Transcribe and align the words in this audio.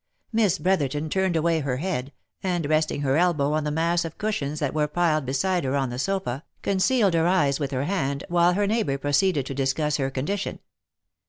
Miss 0.33 0.57
Brotherton 0.57 1.11
turned 1.11 1.35
away 1.35 1.59
her 1.59 1.77
head, 1.77 2.11
and 2.41 2.67
resting 2.67 3.01
her 3.01 3.17
elbow 3.17 3.53
on 3.53 3.65
the 3.65 3.69
mass 3.69 4.03
of 4.03 4.17
cushions 4.17 4.57
that 4.57 4.73
were 4.73 4.87
piled 4.87 5.27
beside 5.27 5.63
her 5.63 5.75
on 5.75 5.91
the 5.91 5.99
sofa, 5.99 6.43
con 6.63 6.77
cealed 6.77 7.13
her 7.13 7.27
eyes 7.27 7.59
with 7.59 7.69
her 7.69 7.83
hand, 7.83 8.23
while 8.27 8.53
her 8.53 8.65
neighbour 8.65 8.97
proceeded 8.97 9.45
to 9.45 9.53
discuss 9.53 9.97
her 9.97 10.09
condition. 10.09 10.57